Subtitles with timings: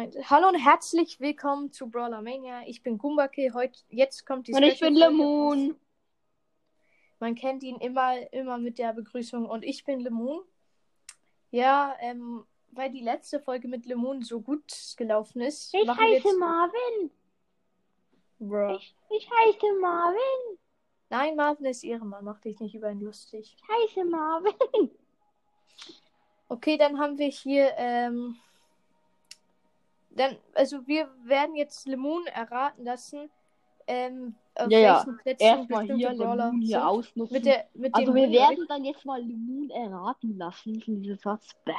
[0.00, 0.16] Eins.
[0.30, 2.62] Hallo und herzlich willkommen zu Brawler Mania.
[2.66, 3.52] Ich bin Gumbake.
[3.52, 5.76] Heute, jetzt kommt die Und ich bin Lemon.
[7.18, 9.44] Man kennt ihn immer, immer mit der Begrüßung.
[9.44, 10.40] Und ich bin Lemon.
[11.50, 15.74] Ja, ähm, weil die letzte Folge mit Lemon so gut gelaufen ist.
[15.74, 16.38] Ich heiße jetzt...
[16.38, 17.10] Marvin.
[18.38, 18.76] Bruh.
[18.76, 20.58] Ich, ich heiße Marvin.
[21.10, 22.24] Nein, Marvin ist Ehrenmann.
[22.24, 23.54] Mach dich nicht über ihn lustig.
[23.54, 24.90] Ich heiße Marvin.
[26.48, 28.38] Okay, dann haben wir hier, ähm,
[30.10, 33.30] dann, also wir werden jetzt Lemon erraten lassen,
[33.86, 35.04] ähm, auf Ja, ja.
[35.22, 37.34] Plätzen Erstmal hier Brawler Lemon hier ausnutzen.
[37.34, 41.54] Mit der, mit also wir werden dann jetzt mal Lemon erraten lassen von diesem Satz.
[41.64, 41.72] Bäh.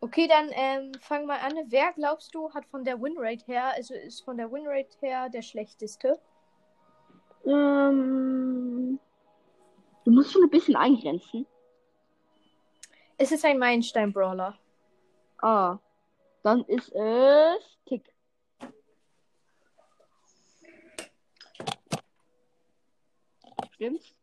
[0.00, 1.54] Okay, dann ähm, fang mal an.
[1.66, 5.42] Wer glaubst du hat von der Winrate her, also ist von der Winrate her der
[5.42, 6.20] schlechteste?
[7.46, 8.98] Ähm,
[10.04, 11.46] du musst schon ein bisschen eingrenzen.
[13.16, 14.58] Es ist ein Meilenstein-Brawler.
[15.40, 15.78] Ah,
[16.44, 18.14] dann ist es Tick.
[23.72, 24.14] Stimmt's?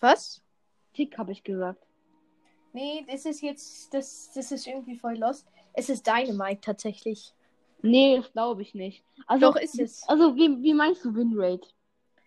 [0.00, 0.42] Was?
[0.92, 1.86] Tick habe ich gesagt.
[2.72, 5.46] Nee, das ist jetzt, das, das ist irgendwie voll lost.
[5.72, 7.32] Es ist Dynamite tatsächlich.
[7.80, 9.04] Nee, das glaube ich nicht.
[9.26, 10.02] Also, Doch, ist es.
[10.08, 11.68] Also, wie, wie meinst du Winrate?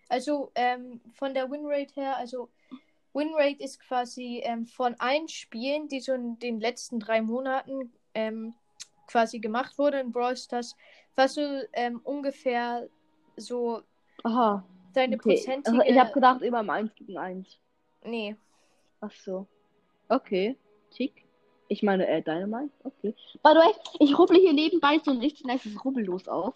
[0.08, 2.50] Also ähm, von der Winrate her, also
[3.14, 8.54] Winrate ist quasi ähm, von allen Spielen, die so in den letzten drei Monaten ähm,
[9.06, 10.76] quasi gemacht wurden in Brawl Stars,
[11.16, 11.40] was so
[11.72, 12.88] ähm, ungefähr
[13.36, 13.82] so
[14.24, 14.64] Aha.
[14.94, 15.36] deine Okay.
[15.36, 15.78] prozentige.
[15.78, 17.58] Also, ich habe gedacht, immer im 1 gegen 1.
[18.04, 18.36] nee.
[19.00, 19.46] Ach so.
[20.08, 20.56] Okay.
[20.92, 21.24] Tick.
[21.66, 22.70] Ich meine, äh, Dynamite.
[22.84, 23.14] Okay.
[23.42, 26.54] By the way, ich rubbel hier nebenbei so ein richtig nices Rubbellos auf.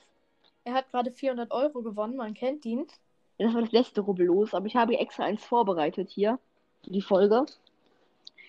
[0.62, 2.86] Er hat gerade 400 Euro gewonnen, man kennt ihn.
[3.38, 6.38] Das war das letzte Rubbellos, aber ich habe extra eins vorbereitet hier.
[6.84, 7.46] Für die Folge.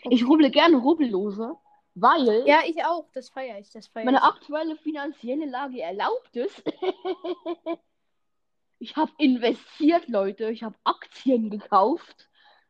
[0.09, 1.55] Ich rubble gerne Rubbellose,
[1.99, 4.23] weil Ja, ich auch, das feiere ich, das feiere meine ich.
[4.23, 6.63] aktuelle finanzielle Lage erlaubt es.
[8.79, 10.49] ich habe investiert, Leute.
[10.51, 12.29] Ich habe Aktien gekauft.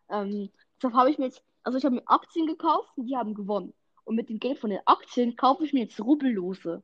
[0.10, 3.34] Ähm, deshalb habe ich mir jetzt, also ich habe mir Aktien gekauft und die haben
[3.34, 3.74] gewonnen.
[4.06, 6.82] Und mit dem Geld von den Aktien kaufe ich mir jetzt Rubbellose.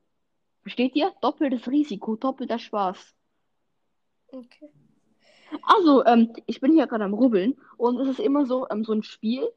[0.62, 1.14] Versteht ihr?
[1.22, 3.16] Doppeltes Risiko, doppelter Spaß.
[4.28, 4.70] Okay.
[5.62, 8.92] Also, ähm, ich bin hier gerade am Rubbeln und es ist immer so, ähm, so
[8.94, 9.48] ein Spiel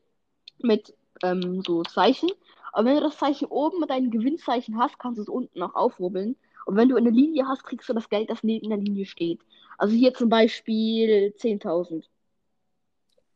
[0.58, 2.30] mit ähm, so Zeichen.
[2.72, 5.74] Aber wenn du das Zeichen oben mit deinem Gewinnzeichen hast, kannst du es unten auch
[5.74, 6.36] aufrubbeln.
[6.66, 9.40] Und wenn du eine Linie hast, kriegst du das Geld, das neben der Linie steht.
[9.78, 12.04] Also hier zum Beispiel 10.000.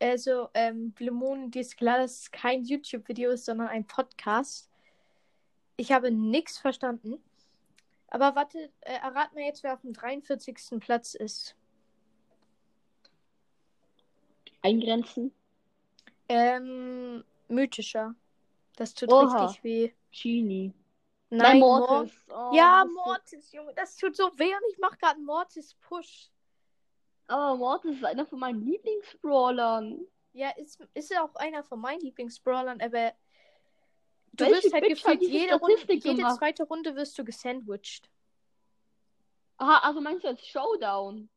[0.00, 4.70] Also, ähm, Lemon, dir ist klar, dass es kein YouTube-Video ist, sondern ein Podcast.
[5.76, 7.22] Ich habe nichts verstanden.
[8.08, 10.80] Aber warte, äh, errat mir jetzt, wer auf dem 43.
[10.80, 11.54] Platz ist.
[14.62, 15.32] Eingrenzen.
[16.28, 18.14] Ähm, mythischer.
[18.76, 19.44] Das tut Oha.
[19.46, 19.92] richtig weh.
[20.10, 20.72] Genie.
[21.28, 22.12] Nein, Mor- Mortis.
[22.28, 26.30] Oh, Ja, Mortis, Junge, das tut so weh und ich mache gerade einen Mortis-Push.
[27.28, 30.00] Aber Mortis ist einer von meinen Lieblingsbrawlern.
[30.32, 33.12] Ja, ist, ist auch einer von meinen Lieblingsbrawlern, aber
[34.32, 38.08] du Welche wirst halt Bitch gefühlt jede Runde, jede zweite Runde wirst du gesandwiched.
[39.58, 41.28] Aha, also meinst du als Showdown?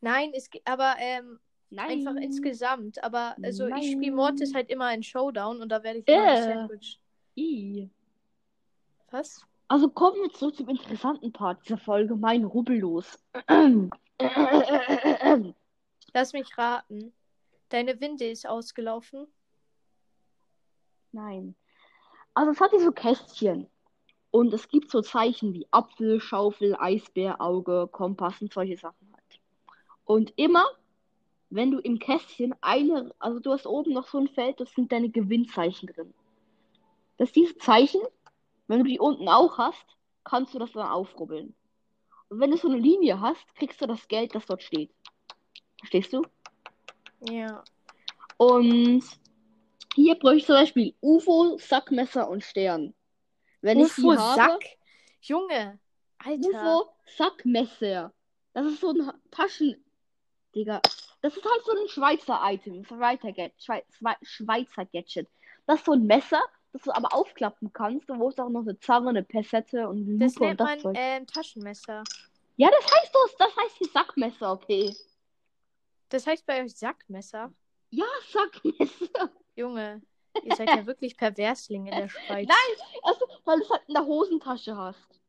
[0.00, 1.38] Nein, es aber ähm,
[1.72, 2.06] Nein.
[2.06, 3.02] einfach insgesamt.
[3.02, 4.14] Aber also ich spiele Nein.
[4.14, 6.36] Mortis halt immer in Showdown und da werde ich immer Äh.
[6.36, 7.00] gesandwiched.
[7.36, 7.90] I.
[9.10, 9.44] Was?
[9.68, 13.18] Also kommen wir zurück zum interessanten Part dieser Folge, mein Rubbellos.
[16.12, 17.12] Lass mich raten.
[17.70, 19.26] Deine Winde ist ausgelaufen.
[21.12, 21.54] Nein.
[22.34, 23.66] Also es hat hier so Kästchen.
[24.30, 29.40] Und es gibt so Zeichen wie Apfel, Schaufel, Eisbär, Auge, Kompass und solche Sachen halt.
[30.04, 30.64] Und immer,
[31.54, 34.90] wenn du im Kästchen eine, also du hast oben noch so ein Feld, das sind
[34.90, 36.14] deine Gewinnzeichen drin.
[37.18, 38.00] Dass diese Zeichen,
[38.68, 39.84] wenn du die unten auch hast,
[40.24, 41.54] kannst du das dann aufrubbeln.
[42.30, 44.90] Und wenn du so eine Linie hast, kriegst du das Geld, das dort steht.
[45.78, 46.22] Verstehst du?
[47.28, 47.62] Ja.
[48.38, 49.04] Und
[49.94, 52.94] hier bräuchte ich zum Beispiel UFO, Sackmesser und Stern.
[53.60, 54.64] Wenn ich die UFO habe, Sack.
[55.20, 55.78] Junge.
[56.16, 56.48] Alter.
[56.48, 58.12] UFO, Sackmesser.
[58.54, 59.84] Das ist so ein Taschen.
[60.54, 60.80] Digga.
[61.22, 62.84] Das ist halt so ein Schweizer Item.
[62.84, 65.28] Schweizer, Schwei Schweizer Gadget.
[65.66, 66.42] Das ist so ein Messer,
[66.72, 68.10] das du aber aufklappen kannst.
[68.10, 70.68] Und wo ist auch noch eine Zange, eine Pessette und eine Das Lupe und das
[70.68, 70.96] man Zeug.
[70.98, 72.02] ähm, Taschenmesser.
[72.56, 73.36] Ja, das heißt das.
[73.36, 74.94] Das heißt hier Sackmesser, okay.
[76.08, 77.52] Das heißt bei euch Sackmesser.
[77.90, 79.30] Ja, Sackmesser.
[79.54, 80.02] Junge,
[80.42, 82.48] ihr seid ja wirklich Perverslinge in der Schweiz.
[82.48, 85.20] Nein, also, weil du es halt in der Hosentasche hast.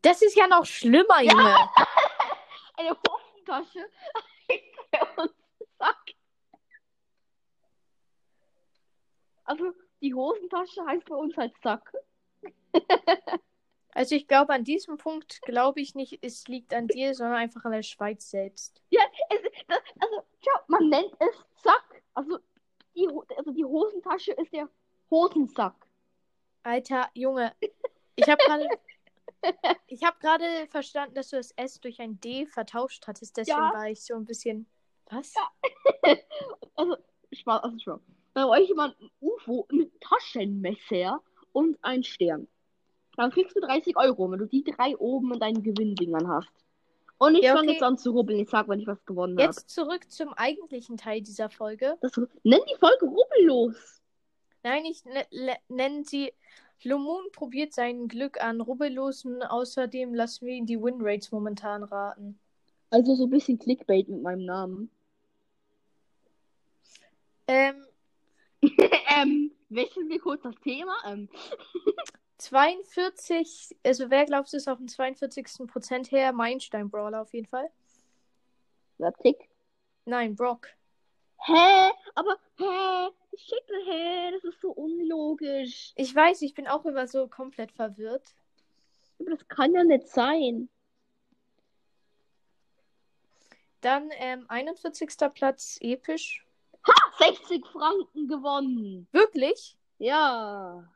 [0.00, 1.54] Das ist ja noch schlimmer, Junge.
[2.76, 3.88] Eine Hosentasche.
[5.16, 5.32] und
[5.78, 6.14] Sack.
[9.52, 11.92] Also, die Hosentasche heißt bei uns halt Sack.
[13.94, 17.62] Also ich glaube, an diesem Punkt glaube ich nicht, es liegt an dir, sondern einfach
[17.66, 18.80] an der Schweiz selbst.
[18.88, 22.02] Ja, es, das, also, schau, man nennt es Sack.
[22.14, 22.38] Also
[22.96, 23.06] die,
[23.36, 24.70] also die Hosentasche ist der
[25.10, 25.74] Hosensack.
[26.62, 27.54] Alter, Junge,
[28.16, 28.68] ich habe gerade
[29.88, 33.74] ich habe gerade verstanden, dass du das S durch ein D vertauscht hattest, deswegen Ja.
[33.74, 34.66] war ich so ein bisschen
[35.10, 35.34] was?
[36.76, 36.96] Also,
[37.30, 38.00] Spaß, also schau.
[38.34, 41.20] Bei euch jemand ein UFO mit Taschenmesser
[41.52, 42.48] und ein Stern.
[43.16, 46.48] Dann kriegst du 30 Euro, wenn du die drei oben in deinen Gewinndingern hast.
[47.18, 47.72] Und ich Ja, fange okay.
[47.74, 48.40] jetzt an zu rubbeln.
[48.40, 49.44] Ich sag, wenn ich was gewonnen habe.
[49.44, 51.96] Jetzt zurück zum eigentlichen Teil dieser Folge.
[52.00, 52.12] Das,
[52.42, 54.00] nenn die Folge rubbellos.
[54.62, 56.32] Nein, ich ne, nenne sie
[56.84, 59.42] Lumun probiert sein Glück an Rubbellosen.
[59.42, 62.38] Außerdem lassen wir ihn die Winrates momentan raten.
[62.90, 64.90] Also so ein bisschen Clickbait mit meinem Namen.
[67.46, 67.84] Ähm,
[69.16, 70.94] ähm, wechseln wir kurz das Thema.
[71.04, 71.28] Ähm,
[72.38, 75.66] 42, also wer glaubt, ist auf dem 42.
[75.66, 76.32] Prozent her?
[76.32, 77.70] Meilenstein Brawler auf jeden Fall.
[79.22, 79.48] Tick?
[80.04, 80.68] Nein, Brock.
[81.38, 81.90] Hä?
[82.14, 83.10] Aber, hä?
[83.32, 84.30] Ich schicke, hä?
[84.32, 85.92] Das ist so unlogisch.
[85.96, 88.34] Ich weiß, ich bin auch immer so komplett verwirrt.
[89.18, 90.68] Aber das kann ja nicht sein.
[93.80, 95.08] Dann ähm, 41.
[95.34, 96.44] Platz, episch.
[97.18, 99.06] 60 Franken gewonnen.
[99.12, 99.76] Wirklich?
[99.98, 100.88] Ja.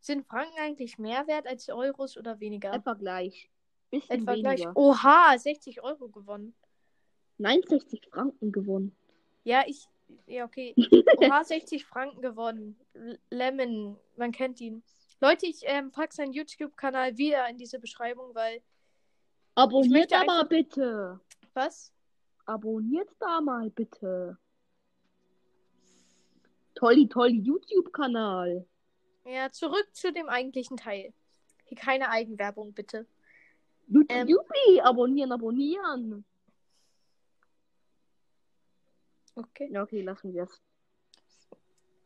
[0.00, 2.72] Sind Franken eigentlich mehr wert als Euros oder weniger?
[2.72, 3.50] Etwa gleich.
[3.90, 4.54] Bisschen Etwa weniger.
[4.54, 4.76] gleich.
[4.76, 6.54] Oha, 60 Euro gewonnen.
[7.38, 8.94] Nein, 60 Franken gewonnen.
[9.44, 9.88] Ja, ich.
[10.26, 10.74] Ja, okay.
[11.18, 12.78] Oha, 60 Franken gewonnen.
[12.92, 14.82] L Lemon, man kennt ihn.
[15.20, 18.62] Leute, ich ähm, packe seinen YouTube-Kanal wieder in diese Beschreibung, weil.
[19.54, 21.20] Abonniert aber einfach- bitte.
[21.54, 21.92] Was?
[22.44, 24.36] Abonniert da mal bitte.
[26.84, 28.66] Tolli, tolli YouTube-Kanal.
[29.24, 31.14] Ja, zurück zu dem eigentlichen Teil.
[31.64, 33.06] Hier keine Eigenwerbung, bitte.
[33.86, 34.80] YouTube, Ähm.
[34.82, 36.26] Abonnieren, abonnieren.
[39.34, 39.70] Okay.
[39.72, 40.60] Ja, okay, lassen wir es.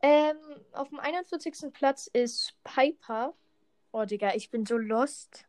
[0.01, 0.37] Ähm,
[0.71, 1.73] auf dem 41.
[1.73, 3.33] Platz ist Piper.
[3.91, 5.45] Oh, Digga, ich bin so lost.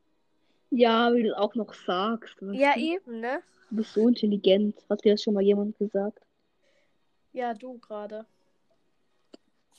[0.71, 2.35] Ja, wie du auch noch sagst.
[2.51, 2.81] Ja, du?
[2.81, 3.43] eben, ne?
[3.71, 4.85] Du bist so intelligent.
[4.91, 6.27] Hat dir das schon mal jemand gesagt?
[7.33, 8.27] Ja, du gerade.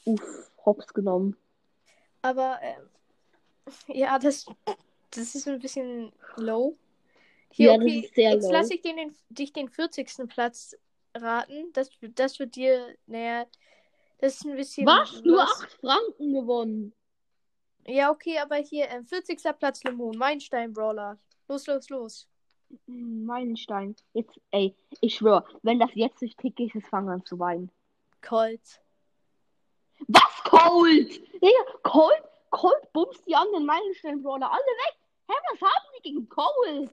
[0.05, 1.35] Uff, hops genommen.
[2.21, 2.89] Aber, ähm,
[3.87, 4.45] ja, das,
[5.11, 6.77] das ist ein bisschen low.
[7.53, 8.51] Ja, das ist sehr jetzt low.
[8.51, 10.27] lasse ich den, den, dich den 40.
[10.27, 10.75] Platz
[11.15, 11.71] raten.
[11.73, 13.45] Das, das wird dir, naja,
[14.19, 14.85] das ist ein bisschen.
[14.85, 15.21] Was?
[15.23, 15.63] Nur lost.
[15.63, 16.93] 8 Franken gewonnen.
[17.87, 19.39] Ja, okay, aber hier, ähm, 40.
[19.57, 21.17] Platz Lemon, Meilenstein Brawler.
[21.47, 22.27] Los, los, los.
[22.85, 23.95] Meilenstein.
[24.13, 27.69] Jetzt, ey, ich schwör, wenn das jetzt nicht tick ist, es fangen an zu weinen.
[28.21, 28.80] Colt.
[30.43, 31.09] Cold?
[31.41, 32.23] Digga, Cold?
[32.49, 34.97] Cold bumst die anderen Meilenstein-Brawler alle weg.
[35.29, 36.91] Hä, was haben die gegen Cold?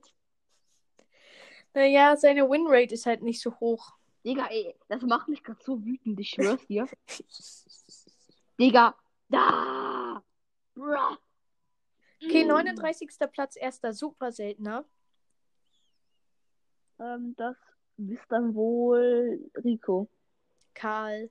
[1.74, 3.92] Naja, seine Winrate ist halt nicht so hoch.
[4.24, 6.88] Digga, ey, das macht mich gerade so wütend, ich schwör's dir.
[8.58, 8.94] Digga,
[9.28, 10.22] da!
[10.74, 11.16] Bruh.
[12.24, 12.48] Okay, Mm.
[12.48, 13.10] 39.
[13.32, 14.84] Platz, erster super seltener.
[16.98, 17.56] Ähm, das
[17.96, 20.08] ist dann wohl Rico.
[20.74, 21.30] Karl.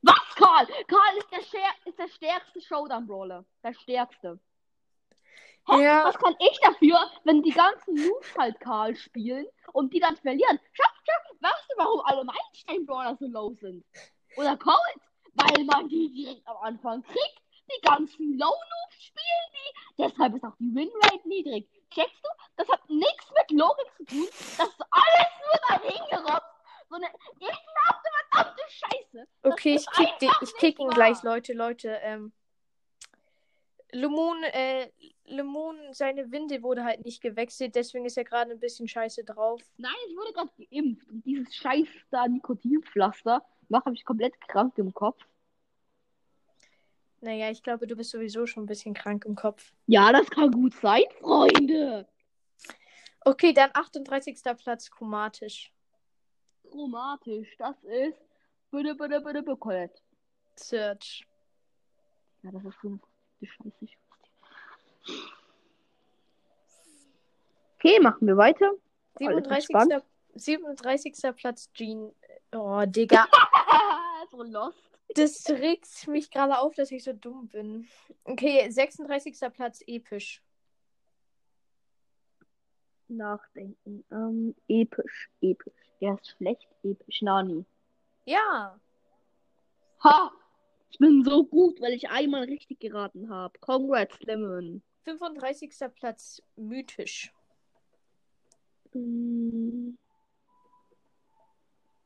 [0.00, 0.66] Was, Karl?
[0.88, 3.44] Karl ist der, Scher ist der stärkste Showdown-Brawler.
[3.62, 4.40] Der stärkste.
[5.68, 5.82] Hä?
[5.82, 6.04] Ja.
[6.04, 10.58] Was kann ich dafür, wenn die ganzen Noobs halt Karl spielen und die dann verlieren?
[10.72, 13.84] Schau, schau, weißt du, warum alle Meilenstein-Brawler so low sind?
[14.36, 15.00] Oder Cold?
[15.34, 17.42] Weil man die direkt am Anfang kriegt.
[17.70, 20.02] Die ganzen Low-Noobs spielen die.
[20.02, 21.68] Deshalb ist auch die Winrate niedrig.
[21.90, 22.28] Checkst du?
[22.56, 24.26] Das hat nichts mit Logik zu tun.
[24.58, 26.52] Das ist alles nur dahin gerotzt.
[26.88, 27.06] So eine
[27.40, 29.26] ekelhafte, verdammte Scheiße.
[29.42, 31.34] Das Okay, ich kick, einfach ich kick ihn nicht gleich, wahr.
[31.34, 31.98] Leute, Leute.
[32.02, 32.32] Ähm,
[33.92, 34.90] Lemon, äh,
[35.26, 39.60] Lemon, seine Winde wurde halt nicht gewechselt, deswegen ist er gerade ein bisschen scheiße drauf.
[39.76, 44.94] Nein, ich wurde gerade geimpft und dieses scheiß da Nikotinpflaster macht mich komplett krank im
[44.94, 45.22] Kopf.
[47.20, 49.72] Naja, ich glaube, du bist sowieso schon ein bisschen krank im Kopf.
[49.86, 52.08] Ja, das kann gut sein, Freunde.
[53.20, 54.40] Okay, dann 38.
[54.56, 55.72] Platz, chromatisch.
[56.72, 58.18] Chromatisch, das ist
[58.70, 60.00] bitte, bitte, bitte, bitte, Colette.
[60.56, 61.26] Search.
[62.42, 63.00] Ja, das ist so eine
[63.42, 63.88] Scheiße.
[67.76, 68.70] Okay, machen wir weiter.
[69.16, 69.68] Alle 37.
[69.68, 70.04] gespannt.
[70.34, 71.36] 37.
[71.36, 72.10] Platz, Jean.
[72.52, 73.26] Oh, Digga.
[74.30, 74.78] so lost.
[75.14, 77.86] Das regt mich gerade auf, dass ich so dumm bin.
[78.24, 79.38] Okay, 36.
[79.52, 80.42] Platz, episch.
[83.16, 84.04] Nachdenken.
[84.10, 85.72] Ähm, episch, episch.
[86.00, 87.22] Er ist schlecht, episch.
[87.22, 87.64] Nani.
[88.24, 88.78] Ja.
[90.04, 90.32] Ha!
[90.90, 93.58] Ich bin so gut, weil ich einmal richtig geraten habe.
[93.60, 94.82] Congrats, Lemon.
[95.04, 95.72] 35.
[95.94, 97.32] Platz mythisch.
[98.92, 99.96] Mm.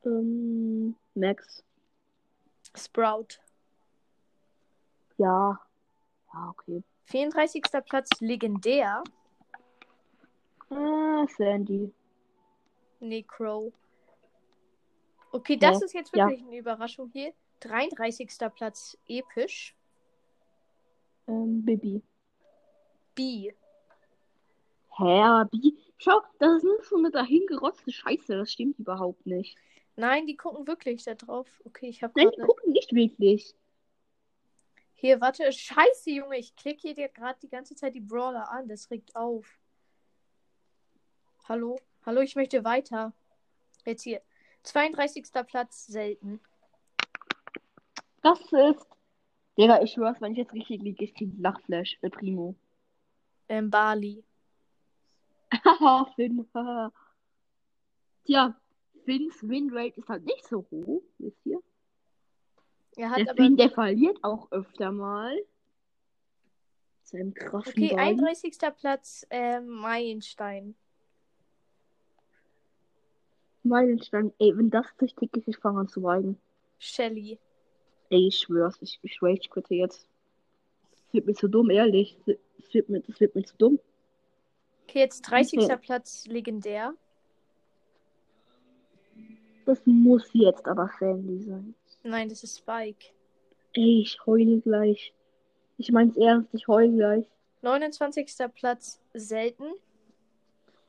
[0.05, 1.63] Ähm, Max.
[2.75, 3.39] Sprout.
[5.17, 5.59] Ja.
[6.33, 6.83] Ja, okay.
[7.05, 7.63] 34.
[7.85, 9.03] Platz legendär.
[10.69, 11.93] Ah, Sandy.
[12.99, 13.71] Necro.
[15.31, 16.27] Okay, das Ja, ist jetzt ja.
[16.27, 17.33] wirklich eine Überraschung hier.
[17.61, 18.29] 33.
[18.53, 19.75] Platz episch.
[21.27, 22.01] Ähm, Bibi.
[23.15, 23.51] B.
[24.97, 25.77] Hä, aber Bibi.
[25.97, 28.37] Schau, das ist nur so eine dahingerotzte Scheiße.
[28.37, 29.57] Das stimmt überhaupt nicht.
[29.95, 31.47] Nein, die gucken wirklich da drauf.
[31.65, 33.55] Okay, ich habe Nein, die gucken nicht wirklich.
[34.93, 35.51] Hier, warte.
[35.51, 36.37] Scheiße, Junge.
[36.37, 38.67] Ich klicke hier dir gerade die ganze Zeit die Brawler an.
[38.67, 39.59] Das regt auf.
[41.49, 41.79] Hallo?
[42.05, 43.13] Hallo, ich möchte weiter.
[43.85, 44.21] Jetzt hier.
[44.63, 45.31] 32.
[45.47, 46.41] Platz selten.
[48.21, 48.85] Das ist.
[49.57, 51.97] Digga, ich schwör's, wenn ich jetzt richtig liege, ich krieg Lachflash.
[52.01, 52.55] Der Primo.
[53.47, 54.25] Ähm, Bali.
[55.53, 56.45] Haha, Finn.
[58.25, 58.59] Tja,
[59.05, 61.61] Finns Winrate ist halt nicht so hoch, wisst ihr?
[62.97, 63.43] Er hat Der aber.
[63.43, 65.33] Finn, der verliert auch öfter mal.
[67.03, 68.19] Seinem krassen Okay, Bein.
[68.19, 68.57] 31.
[68.75, 70.75] Platz ähm, Meilenstein.
[73.67, 74.33] Meilenstein.
[74.39, 75.15] Ey, wenn das ist,
[75.47, 76.37] ich fange an zu weinen.
[76.79, 77.39] Shelly.
[78.09, 80.07] Ey, ich schwör's, ich, ich rage quitte jetzt.
[80.91, 82.17] Das wird mir zu dumm, ehrlich.
[82.25, 83.79] Das wird mir, das wird mir zu dumm.
[84.83, 85.59] Okay, jetzt 30.
[85.59, 85.77] Okay.
[85.77, 86.93] Platz legendär.
[89.65, 91.75] Das muss jetzt aber Sandy sein.
[92.03, 93.07] Nein, das ist Spike.
[93.73, 95.13] Ey, ich heule gleich.
[95.77, 97.25] Ich mein's ernst, ich heule gleich.
[97.61, 98.27] 29.
[98.55, 99.65] Platz selten.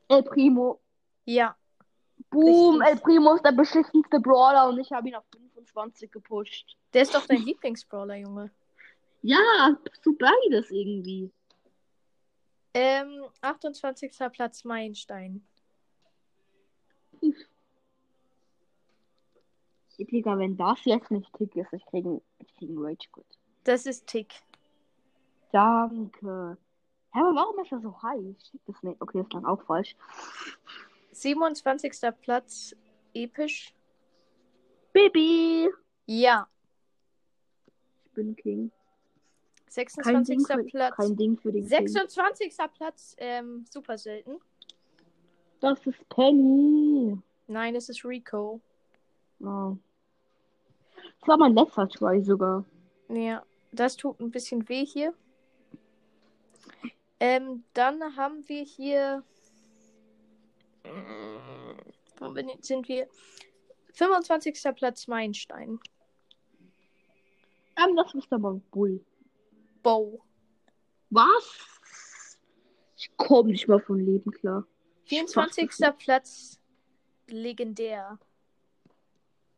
[0.09, 0.81] El Primo.
[1.25, 1.57] Ja.
[2.31, 2.97] Boom, Richtig.
[2.97, 6.77] El Primo ist der beschissenste Brawler und ich habe ihn auf 25 gepusht.
[6.93, 8.51] Der ist doch dein Lieblingsbrawler, Junge.
[9.23, 11.31] Ja, so beides irgendwie.
[12.75, 14.13] Ähm, 28.
[14.33, 15.43] Platz Meilenstein.
[19.99, 23.27] Digga, wenn das jetzt nicht Tick ist, ich krieg einen, ich krieg einen Rage Quit.
[23.65, 24.33] Das ist Tick.
[25.53, 26.57] Danke.
[27.13, 28.21] Hä, aber warum ist er so high?
[28.39, 29.01] Ich check das nicht.
[29.01, 29.97] Okay, das klang auch falsch.
[31.23, 31.93] 27.
[32.21, 32.75] Platz
[33.15, 33.75] episch.
[34.93, 35.69] Baby!
[36.07, 36.49] Ja.
[38.07, 38.71] Ich bin King.
[39.67, 40.27] Kein 26.
[40.27, 40.97] Ding, für, Platz.
[40.97, 41.89] kein Ding für den King.
[41.89, 42.57] 26.
[42.75, 44.41] Platz, ähm, super selten.
[45.61, 47.19] Das ist Penny.
[47.47, 48.61] Nein, es ist Rico.
[49.41, 49.77] Oh.
[51.21, 52.65] Das war mein letzter Try sogar.
[53.09, 55.15] Ja, das tut ein bisschen weh hier.
[57.21, 59.25] Ähm, dann haben wir hier.
[62.19, 63.09] Wo sind wir?
[63.95, 64.75] 25.
[64.75, 65.79] Platz Meilenstein.
[67.77, 69.05] Ähm, das ist aber Bull.
[69.83, 70.21] Bow.
[71.11, 71.79] Was?
[72.97, 74.67] Ich komme nicht mal von Leben klar.
[75.05, 75.69] Ich fass 24.
[75.69, 75.99] das nicht.
[75.99, 76.61] Platz
[77.29, 78.19] legendär.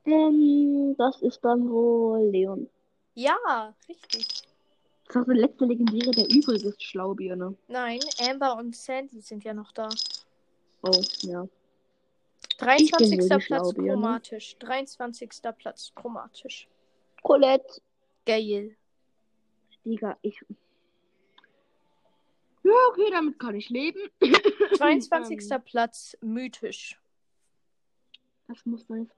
[0.04, 2.68] Ähm, das ist dann wohl Leon.
[3.14, 4.26] Ja, richtig.
[5.08, 7.56] Das ist der letzte Legendäre, der übrig ist, Schlaubirne.
[7.68, 9.88] Nein, Amber und Sandy sind ja noch da.
[10.82, 11.46] Oh, ja.
[12.58, 13.00] 23.
[13.00, 13.88] wohl die Platz Schlaubirne.
[13.88, 14.56] chromatisch.
[14.58, 15.30] 23.
[15.58, 16.68] Platz chromatisch.
[17.22, 17.80] Colette.
[18.26, 18.76] Geil.
[19.84, 20.40] Digga, ich.
[22.62, 24.00] Ja, okay, damit kann ich leben.
[24.76, 25.50] 22.
[25.50, 26.98] Ähm, Platz mythisch.
[28.48, 29.16] Das muss dann jetzt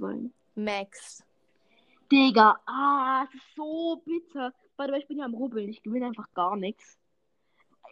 [0.00, 0.32] sein.
[0.54, 1.24] Max.
[2.10, 4.52] Digga, ah, das ist so bitter.
[4.76, 5.68] Warte, ich bin ja am Rubbeln.
[5.68, 6.98] Ich gewinne einfach gar nichts.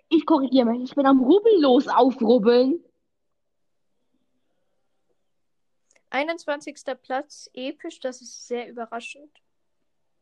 [0.08, 0.90] Ich korrigiere mich.
[0.90, 2.84] Ich bin am Rubbellos aufrubbeln.
[6.14, 6.76] 21.
[7.02, 7.98] Platz episch.
[7.98, 9.30] Das ist sehr überraschend.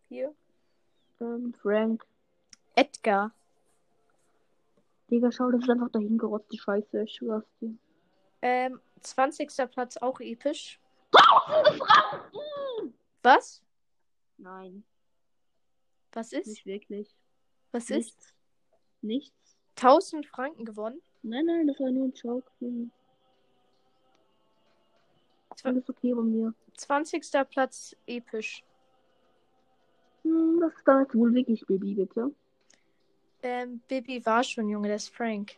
[0.08, 0.34] Hier.
[1.20, 2.06] Ähm, Frank.
[2.74, 3.32] Edgar.
[5.10, 7.02] Digga, schau, das ist einfach dahingerotzte Scheiße.
[7.02, 7.74] Ich schwör's dir.
[8.40, 9.50] Ähm, 20.
[9.70, 10.80] Platz auch episch.
[11.10, 12.94] Tausende Franken!
[13.22, 13.62] Was?
[14.38, 14.84] Nein,
[16.12, 16.46] Was ist?
[16.46, 17.14] nicht wirklich.
[17.70, 17.92] Was ist?
[17.92, 18.34] Nichts.
[19.02, 19.56] Nichts.
[19.76, 21.02] 1000 Franken gewonnen.
[21.22, 22.50] Nein, nein, das war nur ein Joke.
[22.60, 22.90] Hm.
[25.62, 26.54] Alles okay bei mir.
[26.76, 27.22] 20.
[27.50, 28.64] Platz episch.
[30.22, 32.32] Hm, das ist dann jetzt wohl wirklich Baby, bitte.
[33.42, 35.56] Ähm, Bibi war schon, Junge, das ist Frank.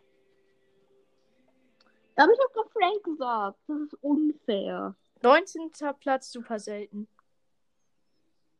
[2.17, 3.59] Aber ich hab doch Frank gesagt.
[3.67, 4.95] Das ist unfair.
[5.23, 5.71] 19.
[6.01, 7.09] Platz super selten.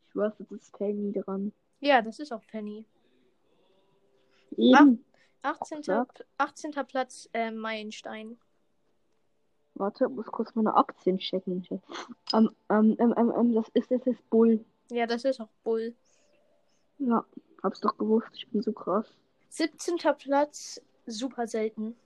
[0.05, 1.53] Ich schwör's, das ist Penny dran.
[1.81, 2.87] Ja, das ist auch Penny.
[4.57, 5.05] Eben.
[5.43, 5.83] 18.
[5.83, 6.27] Sagt.
[6.39, 6.73] 18.
[6.87, 8.39] Platz ähm, Meilenstein.
[9.77, 11.67] Warte, ich muss kurz meine Aktien checken.
[12.33, 14.65] Ähm, ähm, ähm, ähm, ähm, das ist, das ist Bull.
[14.91, 15.95] Ja, das ist auch Bull.
[16.99, 17.25] Ja,
[17.63, 18.29] hab's doch gewusst.
[18.35, 19.07] Ich bin so krass.
[19.49, 19.97] 17.
[20.19, 21.97] Platz, super selten.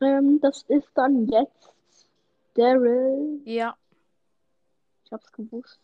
[0.00, 1.72] Ähm, das ist dann jetzt
[2.54, 3.40] Daryl.
[3.44, 3.76] Ja.
[5.04, 5.80] Ich hab's gewusst.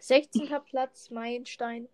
[0.00, 0.48] 16.
[0.64, 1.88] Platz, Meilenstein.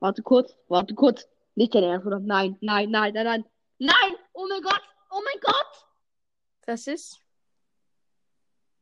[0.00, 1.28] Warte kurz, warte kurz.
[1.54, 2.18] Nicht dein Ernst, oder?
[2.18, 3.44] Nein, nein, nein, nein, nein.
[3.78, 4.14] Nein!
[4.32, 4.91] Oh mein Gott!
[5.14, 5.86] Oh mein Gott!
[6.62, 7.20] Das ist?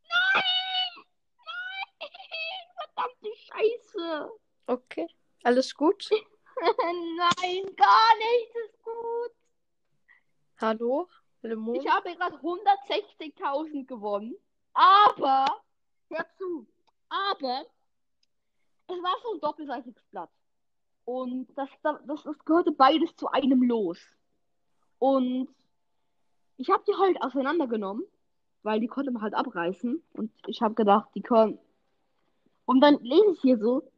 [0.05, 1.05] Nein!
[1.45, 2.09] Nein!
[2.77, 4.31] Verdammte Scheiße!
[4.67, 5.09] Okay.
[5.43, 6.09] Alles gut?
[6.61, 9.33] nein, gar nicht ist gut.
[10.59, 11.09] Hallo?
[11.43, 11.75] Lemon?
[11.75, 14.37] Ich habe gerade 160.000 gewonnen.
[14.73, 15.47] Aber,
[16.11, 16.65] hör zu,
[17.09, 17.67] aber
[18.87, 20.31] es war so ein doppelseitiges Blatt.
[21.05, 23.99] Und das, das, das gehörte beides zu einem Los.
[25.01, 25.53] Und
[26.61, 28.05] ich habe die halt auseinandergenommen,
[28.62, 30.02] weil die konnte man halt abreißen.
[30.12, 31.59] Und ich habe gedacht, die können.
[32.67, 33.90] Und dann lese ich hier so,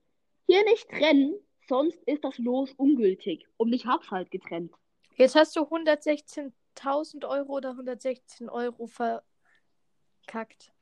[0.47, 1.35] hier nicht trennen,
[1.69, 3.49] sonst ist das Los ungültig.
[3.57, 4.73] Und ich hab's halt getrennt.
[5.17, 10.73] Jetzt hast du 116.000 Euro oder 116 Euro verkackt.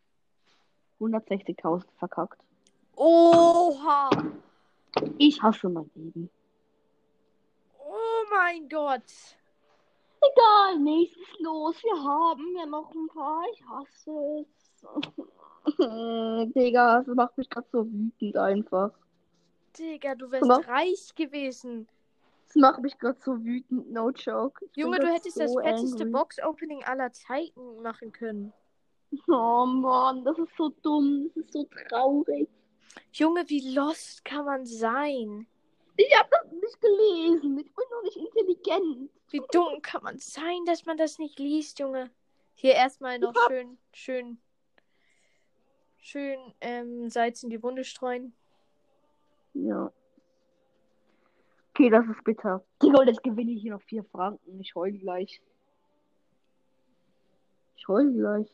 [1.01, 2.43] 160.000 verkackt.
[2.95, 4.11] Oha!
[5.17, 6.29] Ich hasse mein Leben.
[7.79, 9.40] Oh mein Gott!
[10.21, 11.83] Egal, nächstes Los.
[11.83, 13.43] Wir haben ja noch ein paar.
[13.53, 14.61] Ich hasse es.
[16.55, 18.93] Digga, das macht mich gerade so wütend einfach.
[19.79, 20.67] Digga, du wärst Was?
[20.69, 21.89] reich gewesen.
[22.47, 24.65] Das macht mich gerade so wütend, no joke.
[24.65, 26.07] Ich Junge, du hättest so das fetteste.
[26.07, 28.53] Box-Opening aller Zeiten machen können.
[29.29, 32.49] Oh Mann, das ist so dumm, das ist so traurig.
[33.13, 35.47] Junge, wie lost kann man sein?
[36.03, 37.59] Ich hab das nicht gelesen.
[37.59, 39.11] Ich bin noch nicht intelligent.
[39.31, 42.11] Wie dumm kann man sein, dass man das nicht liest, Junge?
[42.55, 44.39] Hier erstmal noch hab- schön, schön,
[45.99, 48.35] schön ähm, Salz in die Wunde streuen.
[49.53, 49.93] Ja.
[51.75, 52.65] Okay, das ist bitter.
[52.83, 54.59] Digga, und jetzt gewinne ich hier noch vier Franken.
[54.61, 55.43] Ich heul gleich.
[57.77, 58.49] Ich heul gleich.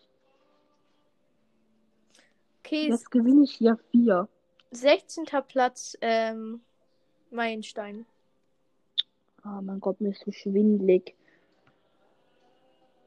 [2.60, 4.28] Okay, Jetzt gewinne ich hier vier.
[4.72, 5.26] 16.
[5.46, 6.60] Platz, ähm,
[7.36, 8.06] Meilenstein.
[9.44, 11.14] Oh mein Gott, mir ist so schwindelig.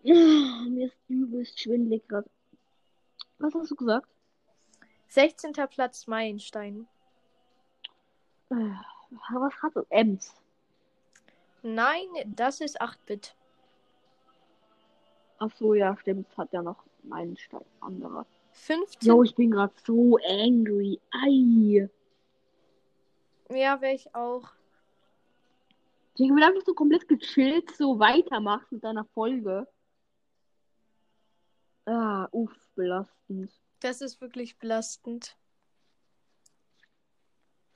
[0.05, 2.29] Ah, Mir ist übelst schwindelig gerade.
[3.39, 4.07] Was hast du gesagt?
[5.09, 5.51] 16.
[5.69, 6.87] Platz, Meilenstein.
[8.51, 8.55] Äh,
[9.31, 9.83] Was hat du?
[9.89, 10.33] Ems.
[11.61, 13.35] Nein, das ist 8-Bit.
[15.39, 16.25] Ach so, ja, stimmt.
[16.37, 18.25] Hat ja noch meinen Stein anderer.
[18.51, 19.07] 15.
[19.07, 20.99] Jo, ich bin gerade so angry.
[21.11, 21.89] Ei.
[23.51, 24.49] Ja, wäre ich auch.
[26.15, 29.67] Ich will einfach so komplett gechillt so weitermachen mit deiner Folge.
[31.85, 33.51] Ah, uff, belastend.
[33.79, 35.35] Das ist wirklich belastend.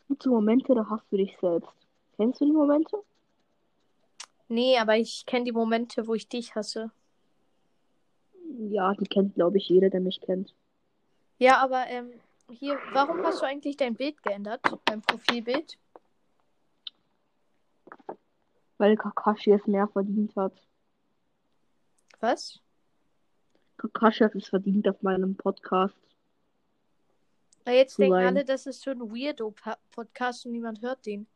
[0.01, 1.71] Es gibt so Momente, da hast du dich selbst.
[2.17, 2.97] Kennst du die Momente?
[4.49, 6.91] Nee, aber ich kenne die Momente, wo ich dich hasse.
[8.69, 10.53] Ja, die kennt, glaube ich, jeder, der mich kennt.
[11.39, 12.11] Ja, aber ähm,
[12.53, 14.61] hier, warum hast du eigentlich dein Bild geändert?
[14.85, 15.77] Dein Profilbild?
[18.77, 20.53] Weil Kakashi es mehr verdient hat.
[22.19, 22.59] Was?
[23.77, 25.95] Kakashi hat es verdient auf meinem Podcast.
[27.65, 28.27] Na, jetzt denken sein.
[28.27, 31.27] alle, das ist so ein Weirdo-Podcast und niemand hört den.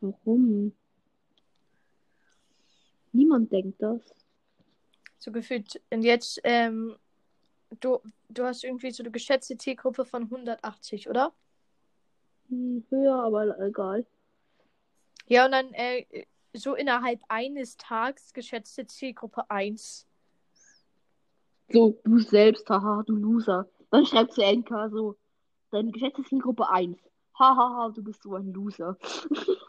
[0.00, 0.72] Warum?
[3.12, 4.00] Niemand denkt das.
[5.18, 5.80] So gefühlt.
[5.90, 6.96] Und jetzt, ähm,
[7.80, 11.32] du, du hast irgendwie so eine geschätzte Zielgruppe von 180, oder?
[12.48, 14.06] Hm, höher, aber egal.
[15.26, 16.04] Ja, und dann äh,
[16.52, 20.06] so innerhalb eines Tages geschätzte Zielgruppe 1.
[21.68, 23.68] So, du selbst, haha, du Loser.
[23.90, 25.16] Dann schreibt zu NK so,
[25.70, 26.96] deine geschätzte Zielgruppe 1.
[27.38, 28.96] Hahaha, du bist so ein Loser.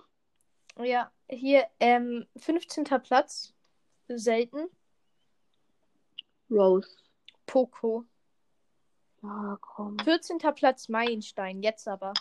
[0.80, 2.84] Ja, hier, ähm, 15.
[3.02, 3.54] Platz.
[4.08, 4.70] Selten.
[6.52, 6.88] Rose.
[7.48, 8.06] Poco.
[9.24, 9.98] Ja, komm.
[10.00, 10.38] 14.
[10.54, 12.14] Platz Meilenstein, jetzt aber.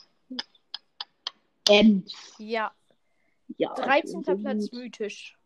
[1.68, 2.34] Ems.
[2.38, 2.72] Ja.
[3.58, 3.74] Ja.
[3.74, 4.20] 13.
[4.20, 5.36] ich bin so Platz mythisch.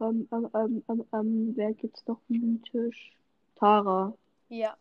[0.00, 3.12] Ähm, ähm, ähm, ähm, ähm, wer gibt's noch mythisch?
[3.56, 4.16] Tara.
[4.48, 4.76] Ja.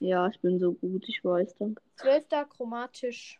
[0.00, 1.82] Ja, ich bin so gut, ich weiß, danke.
[1.96, 2.48] 12.
[2.48, 3.38] chromatisch.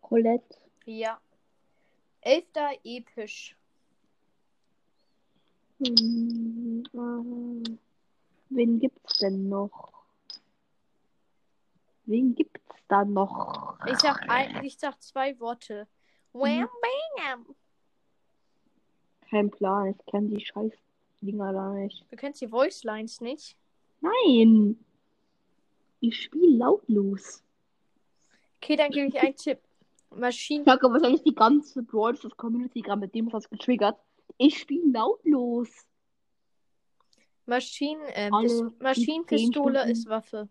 [0.00, 0.56] Colette.
[0.86, 1.20] Ja.
[2.22, 2.46] 11.
[2.84, 3.56] episch.
[8.50, 9.92] Wen gibt's denn noch?
[12.04, 13.76] Wen gibt's da noch?
[13.86, 15.88] Ich sag, ein, ich sag zwei Worte.
[16.32, 16.68] Wham,
[17.16, 17.46] bam.
[19.28, 20.72] Kein Plan, ich kenne die scheiß
[21.20, 22.04] Dinger da nicht.
[22.10, 23.56] Du kennst die Voice Lines nicht?
[24.00, 24.78] Nein.
[26.00, 27.42] Ich spiele lautlos.
[28.60, 29.58] Okay, dann gebe ich einen Tipp.
[30.10, 30.64] Maschinen.
[30.64, 33.98] Ich habe wahrscheinlich die ganze Brawl Community gerade mit dem was getriggert.
[34.44, 35.68] Ich spiele lautlos.
[37.46, 40.48] Maschinen, äh, Alle Maschinenpistole ist Waffe.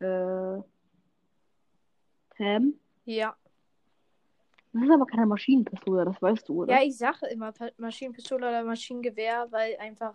[0.00, 0.62] Äh.
[2.36, 2.74] Pam.
[3.04, 3.36] Ja.
[4.72, 6.72] Das ist aber keine Maschinenpistole, das weißt du, oder?
[6.74, 10.14] Ja, ich sage immer Maschinenpistole oder Maschinengewehr, weil einfach.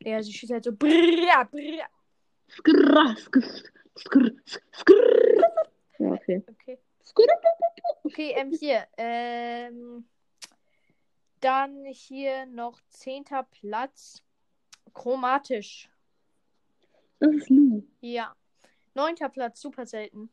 [0.00, 0.72] Ja, sie schießt halt so.
[0.72, 1.86] Brrr, brrr.
[2.48, 3.62] Skrrr, skrrr,
[3.96, 4.32] skrrr,
[4.72, 5.42] skrrr.
[5.98, 6.42] Ja, okay.
[6.48, 6.78] Okay.
[8.04, 8.86] Okay, ähm, hier.
[8.96, 10.08] Ähm,
[11.40, 14.22] dann hier noch zehnter Platz.
[14.94, 15.90] Chromatisch.
[17.18, 17.82] Das ist Lou.
[18.00, 18.34] Ja.
[18.94, 20.30] Neunter Platz, super selten.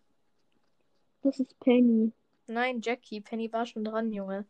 [1.21, 2.11] Das ist Penny.
[2.47, 3.21] Nein, Jackie.
[3.21, 4.45] Penny war schon dran, Junge.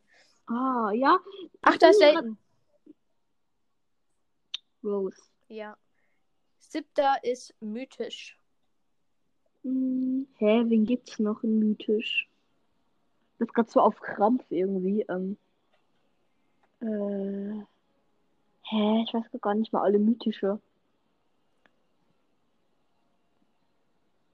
[0.46, 1.18] Ah, ja.
[1.62, 2.38] Achter ist selten.
[4.82, 5.20] Rose.
[5.48, 5.76] Ja.
[6.58, 8.39] Siebter ist mythisch.
[9.62, 12.28] Hm, hä, wen gibt's noch in Mythisch?
[13.38, 15.02] Das ist gerade so auf Krampf irgendwie.
[15.08, 15.36] Ähm,
[16.80, 17.64] äh,
[18.62, 20.60] hä, ich weiß gar nicht mal alle Mythische.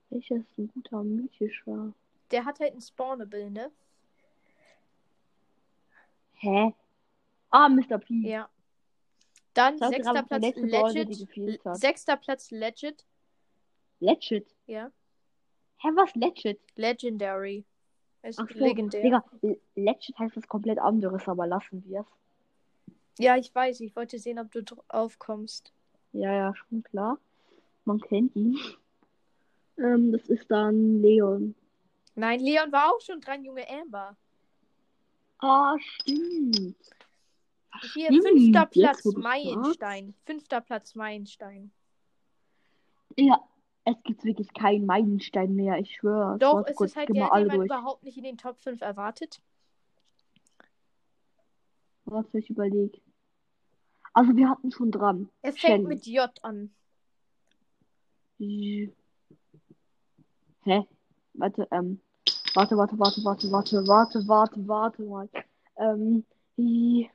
[0.09, 1.93] Welcher ist ein guter Mythischer?
[2.31, 3.71] Der hat halt ein Spawnable, ne?
[6.35, 6.73] Hä?
[7.49, 7.97] Ah, Mr.
[7.97, 8.13] P.
[8.27, 8.49] Ja.
[9.53, 11.59] Dann sechster Platz Legit.
[11.73, 13.05] Sechster Platz Legit.
[13.99, 14.55] Legit.
[14.67, 14.91] Ja.
[15.77, 16.59] Hä, was Legit?
[16.75, 17.65] Legendary.
[18.23, 19.01] Ist Ach so, legendär.
[19.01, 19.23] Digga,
[19.75, 22.07] Legit heißt was komplett anderes, aber lassen wir es.
[23.19, 23.79] Ja, ich weiß.
[23.81, 25.71] Ich wollte sehen, ob du drauf kommst.
[26.13, 27.19] Ja, ja, schon klar.
[27.85, 28.57] Man kennt ihn.
[29.77, 31.55] Ähm, das ist dann Leon.
[32.15, 34.17] Nein, Leon war auch schon dran, Junge Amber.
[35.39, 36.75] Ah, stimmt.
[37.93, 40.15] Hier, Stimmt, fünfter Platz Meilenstein.
[40.25, 41.71] Fünfter Platz Meilenstein.
[43.15, 43.39] Ja,
[43.89, 46.37] es gibt wirklich keinen Meilenstein mehr, ich schwöre.
[46.39, 48.81] Doch, Warte es kurz, ist halt der, den man überhaupt nicht in den Top 5
[48.81, 49.41] erwartet.
[52.03, 52.99] Warte, ich überlege.
[54.13, 55.29] Also, wir hatten schon dran.
[55.41, 55.87] Er fängt Shelly.
[55.87, 56.73] mit J an.
[58.39, 58.91] J-
[60.63, 60.85] Hä?
[61.33, 62.01] Warte, ähm.
[62.55, 65.29] Warte, warte, warte, warte, warte, warte, warte, warte mal.
[65.77, 66.25] Ähm.
[66.57, 67.09] J-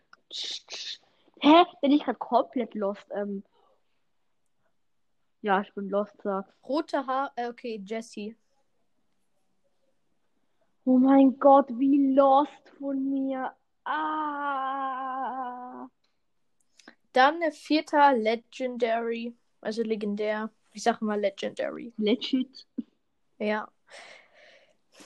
[1.40, 1.64] Hä?
[1.82, 3.04] Bin ich gerade komplett lost?
[3.14, 3.42] Ähm.
[5.42, 6.52] Ja, ich bin lost, sag's.
[6.66, 8.36] Rote Haar, äh, okay, Jessie.
[10.84, 13.52] Oh mein Gott, wie lost von mir.
[13.84, 15.08] Ah.
[17.12, 19.34] Dann äh, vierter Legendary.
[19.60, 20.50] Also legendär.
[20.72, 21.92] Ich sage mal Legendary.
[21.98, 22.66] Legit.
[23.38, 23.68] Ja.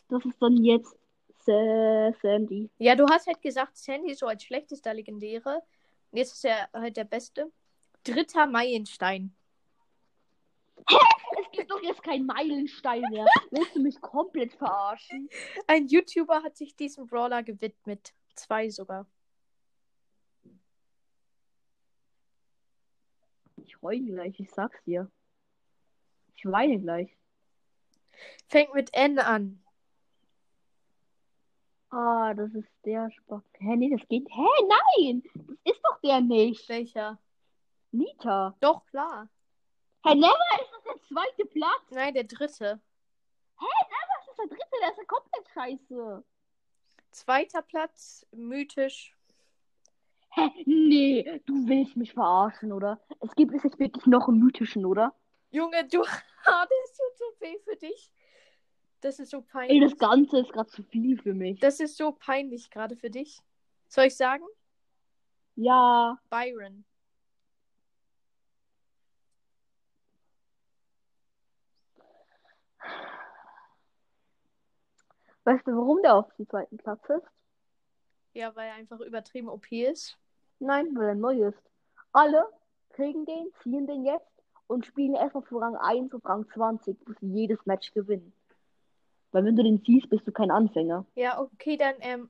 [0.08, 0.96] Das ist dann jetzt
[1.38, 2.70] Sa- Sandy.
[2.78, 5.62] Ja, du hast halt gesagt, Sandy so als schlechtester Legendäre.
[6.12, 7.50] Jetzt ist er halt der Beste.
[8.04, 9.34] Dritter Meilenstein.
[11.38, 13.26] Es gibt doch jetzt keinen Meilenstein mehr.
[13.50, 15.28] Willst du mich komplett verarschen?
[15.66, 18.14] Ein YouTuber hat sich diesem Brawler gewidmet.
[18.34, 19.06] Zwei sogar.
[23.56, 25.10] Ich heule gleich, ich sag's dir.
[26.36, 27.16] Ich weine gleich.
[28.48, 29.62] Fängt mit N an.
[31.90, 33.42] Ah, das ist der Spaß.
[33.58, 34.26] Hä, nee, das geht.
[34.28, 35.22] Hä, nein!
[35.34, 36.68] Das ist doch der nicht.
[36.68, 37.18] Welcher?
[37.92, 38.54] Nita.
[38.60, 39.28] Doch, klar.
[40.04, 41.90] Hä, never ist der zweite Platz.
[41.90, 42.80] Nein, der dritte.
[43.58, 46.24] Das ist der dritte, der ist ja komplett scheiße.
[47.10, 49.16] Zweiter Platz, mythisch.
[50.30, 53.00] Hä, nee, du willst mich verarschen, oder?
[53.20, 55.14] Es gibt es jetzt wirklich noch einen mythischen, oder?
[55.50, 56.02] Junge, du,
[56.44, 58.12] das tut so weh für dich.
[59.00, 59.80] Das ist so Ey, peinlich.
[59.82, 61.60] das Ganze ist gerade zu viel für mich.
[61.60, 63.40] Das ist so peinlich gerade für dich.
[63.88, 64.44] Soll ich sagen?
[65.54, 66.18] Ja.
[66.28, 66.84] Byron.
[75.46, 77.26] Weißt du, warum der auf dem zweiten Platz ist?
[78.34, 80.18] Ja, weil er einfach übertrieben OP ist.
[80.58, 81.62] Nein, weil er neu ist.
[82.12, 82.48] Alle
[82.90, 84.26] kriegen den, ziehen den jetzt
[84.66, 88.32] und spielen erstmal von Rang 1 auf Rang 20, bis sie jedes Match gewinnen.
[89.30, 91.06] Weil wenn du den ziehst, bist du kein Anfänger.
[91.14, 92.28] Ja, okay, dann ähm,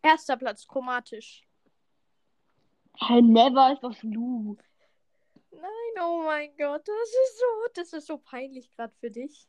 [0.00, 1.44] erster Platz, chromatisch.
[2.98, 4.56] Hä, never ist das Lu.
[5.50, 9.48] Nein, oh mein Gott, das ist so, das ist so peinlich gerade für dich.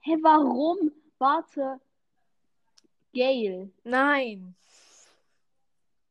[0.00, 0.92] Hä, warum?
[1.24, 1.80] Warte.
[3.14, 3.70] Gale.
[3.82, 4.54] Nein.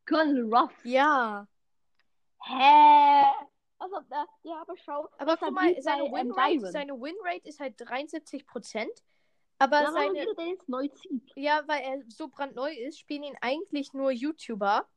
[0.07, 0.73] Colonel Ruff.
[0.83, 1.47] Ja.
[2.41, 3.23] Hä?
[3.77, 5.07] Also, äh, ja, aber schau.
[5.19, 8.87] Aber guck hat mal, seine Winrate, seine Winrate ist halt 73%.
[9.59, 11.31] Aber Ja, aber seine, jeder, der jetzt neu zieht.
[11.35, 14.87] ja, weil er so brandneu ist, spielen ihn eigentlich nur YouTuber.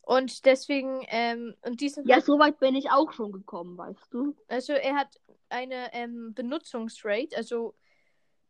[0.00, 4.34] Und deswegen, ähm, und diesen Ja, so weit bin ich auch schon gekommen, weißt du.
[4.48, 5.20] Also er hat
[5.50, 7.74] eine ähm, Benutzungsrate, also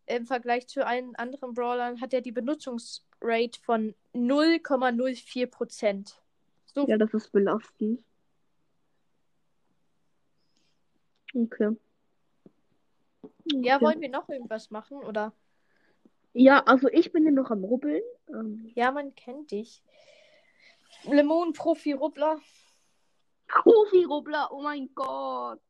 [0.06, 6.20] im Vergleich zu allen anderen Brawlern hat er die Benutzungsrate von 0,04 Prozent.
[6.66, 8.02] So, Ja, das ist belastend.
[11.34, 11.76] Okay.
[13.46, 13.84] ja, Okay.
[13.84, 15.32] wollen wir noch irgendwas machen, oder?
[16.34, 18.02] Ja, also ich bin ja noch am Rubbeln.
[18.28, 19.82] Ähm, Ja, man kennt dich.
[21.04, 22.38] Lemon Profi Rubbler,
[23.48, 25.60] Profi-Rubbler, oh mein Gott.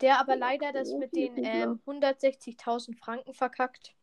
[0.00, 3.94] Der aber leider das mit den ähm, 160.000 Franken verkackt.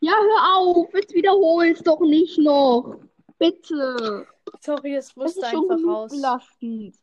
[0.00, 2.98] Ja, hör auf, jetzt wiederhol's doch nicht noch.
[3.38, 4.26] Bitte.
[4.60, 6.10] Sorry, es Das musste einfach raus.
[6.10, 6.96] belastend.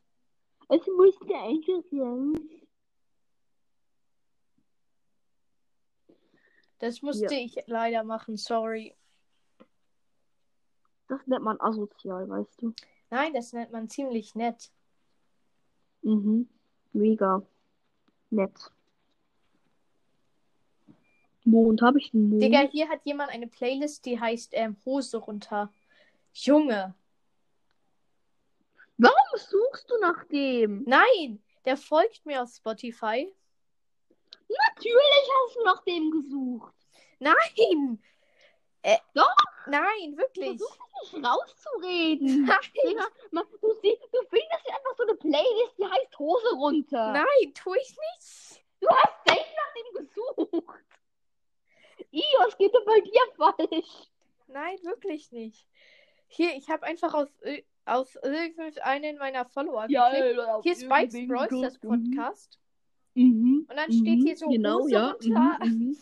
[0.67, 2.37] Es musste einfach raus.
[6.79, 8.95] Das musste ich leider machen, sorry.
[11.07, 12.73] Das nennt man asozial, weißt du.
[13.09, 14.71] Nein, das nennt man ziemlich nett.
[16.01, 16.47] Mhm.
[16.93, 17.41] Mega.
[18.29, 18.71] Nett.
[21.43, 22.43] Mond, habe ich den Mond?
[22.43, 25.73] Digga, hier hat jemand eine Playlist, die heißt ähm, Hose runter.
[26.33, 26.93] Junge.
[28.97, 30.83] Was suchst du nach dem?
[30.85, 33.33] Nein, der folgt mir auf Spotify.
[34.49, 36.73] Natürlich hast du nach dem gesucht.
[37.19, 37.99] Nein.
[38.81, 39.35] Äh, Doch.
[39.67, 40.57] Nein, wirklich.
[40.57, 42.45] Versuch nicht rauszureden.
[42.45, 47.13] Nein, Digga, man, du, du findest ja einfach so eine Playlist, die heißt Hose runter.
[47.13, 48.63] nein, tu ich nicht.
[48.79, 50.85] Du hast safe nach dem gesucht.
[52.11, 54.09] I, was geht denn bei dir falsch?
[54.47, 55.67] Nein, wirklich nicht.
[56.27, 57.27] Hier, ich habe einfach aus,
[57.85, 60.39] aus irgendeinen meiner Follower geklickt.
[60.39, 61.99] auf Hier Spikes Bros, das geguckt.
[61.99, 62.11] Mhm.
[62.11, 62.59] Podcast.
[63.15, 63.67] Mhm.
[63.69, 65.09] Und dann steht hier so genau, Hose ja.
[65.09, 65.65] runter.
[65.65, 65.87] Mhm, mhm.
[65.89, 65.97] Mhm,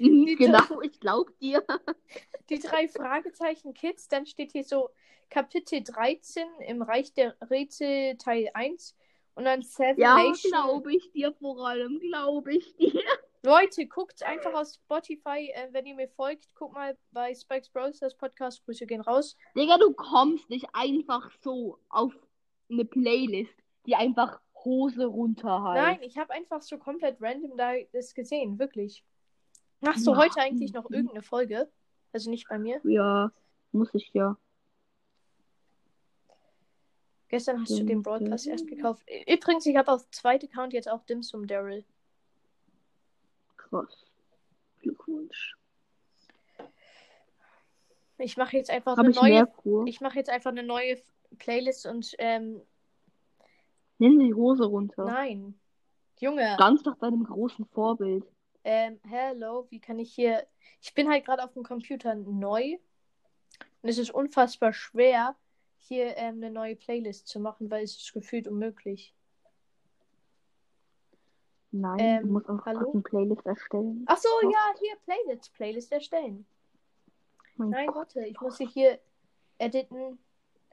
[0.38, 1.64] genau, ich glaub dir.
[2.50, 4.08] Die drei Fragezeichen Kids.
[4.08, 4.90] Dann steht hier so
[5.28, 8.96] Kapitel 13 im Reich der Rätsel Teil 1.
[9.34, 10.50] Und dann Seven Ja, Nation.
[10.52, 12.92] glaube ich dir vor allem, glaube ich dir.
[13.42, 17.98] Leute, guckt einfach auf Spotify, äh, wenn ihr mir folgt, guckt mal bei Spikes Bros.
[17.98, 18.62] das Podcast.
[18.66, 19.34] Grüße gehen raus.
[19.56, 22.12] Digga, du kommst nicht einfach so auf
[22.70, 23.54] eine Playlist,
[23.86, 25.82] die einfach Hose runter heißt.
[25.82, 29.02] Nein, ich habe einfach so komplett random da das gesehen, wirklich.
[29.80, 30.16] Machst du Ja.
[30.18, 31.70] heute eigentlich noch irgendeine Folge?
[32.12, 32.80] Also nicht bei mir.
[32.84, 33.32] Ja,
[33.72, 34.36] muss ich ja.
[37.28, 38.02] Gestern hast du den Mhm.
[38.50, 39.04] erst gekauft.
[39.28, 41.84] Übrigens, ich habe auf zweite Account jetzt auch Dimsum Daryl.
[43.56, 44.04] Krass.
[44.80, 45.54] Glückwunsch.
[48.18, 49.86] Ich mache jetzt einfach Habe eine ich neue.
[49.86, 51.00] Ich mache jetzt einfach eine neue
[51.38, 52.60] Playlist und ähm,
[53.98, 55.04] Nenn sie Hose runter.
[55.04, 55.54] nein.
[56.18, 58.26] Junge, Ganz nach deinem großen Vorbild.
[58.64, 60.46] Ähm, hello, wie kann ich hier.
[60.80, 62.76] Ich bin halt gerade auf dem Computer neu.
[63.82, 65.36] Und es ist unfassbar schwer,
[65.78, 69.14] hier ähm, eine neue Playlist zu machen, weil es ist gefühlt unmöglich.
[71.72, 72.80] Nein, Ähm, du musst hallo?
[72.80, 74.04] grad eine Playlist erstellen.
[74.06, 76.44] Ach so, ja, hier Playlist, Playlist erstellen.
[77.56, 77.96] Mein Nein, Gott.
[77.96, 78.98] warte, ich muss sie hier
[79.58, 80.18] editen,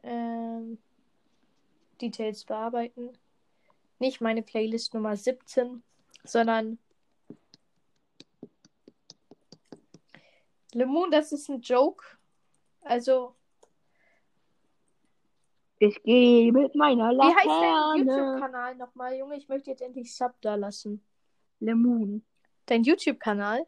[0.03, 0.77] ähm,
[2.01, 3.11] Details bearbeiten.
[3.99, 5.83] Nicht meine Playlist Nummer 17,
[6.23, 6.77] sondern
[10.73, 12.03] Lemon, das ist ein Joke.
[12.81, 13.35] Also,
[15.79, 18.31] Ich gehe mit meiner wie heißt dein Laterne.
[18.31, 19.37] YouTube-Kanal nochmal, Junge?
[19.37, 21.03] Ich möchte jetzt endlich Sub da lassen.
[21.59, 22.23] Lemon.
[22.65, 23.65] Dein YouTube-Kanal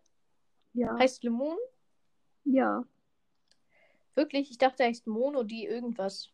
[0.73, 0.97] Ja.
[0.97, 1.57] heißt Lemon?
[2.43, 2.83] ja.
[4.15, 4.51] Wirklich?
[4.51, 6.29] Ich dachte, er heißt Mono, die irgendwas.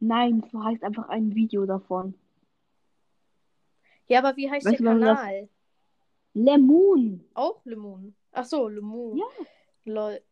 [0.00, 2.14] Nein, so heißt einfach ein Video davon.
[4.06, 5.48] Ja, aber wie heißt Weißt der warum das- Kanal?
[6.32, 7.24] Lemon.
[7.34, 8.14] Auch Lemon.
[8.32, 9.16] Ach so, Lemon.
[9.16, 9.26] Ja.
[9.84, 10.22] Lol.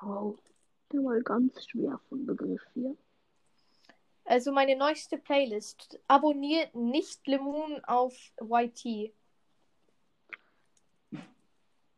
[0.00, 0.38] Wow.
[0.92, 2.96] Der war ganz schwer von Begriff hier.
[4.24, 5.98] Also meine neueste Playlist.
[6.06, 9.12] Abonniert nicht Lemon auf YT.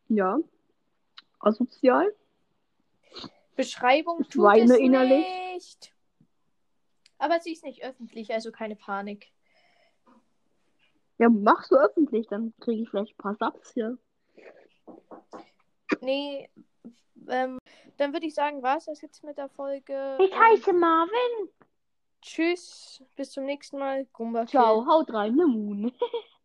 [0.07, 0.39] Ja.
[1.39, 2.13] Asozial.
[3.55, 5.25] Beschreibung Ich tut weine es innerlich.
[5.53, 5.93] nicht.
[7.17, 9.31] Aber sie ist nicht öffentlich, also keine Panik.
[11.21, 13.95] Ja, machst du öffentlich, dann kriege ich vielleicht ein paar Subs hier.
[16.01, 16.49] Nee,
[17.29, 17.59] ähm,
[17.97, 20.17] dann würde ich sagen, war es das jetzt mit der Folge.
[20.19, 21.49] Ich heiße Marvin.
[22.23, 24.05] Tschüss, bis zum nächsten Mal.
[24.05, 25.91] Gumba Ciao, haut rein, Lemon.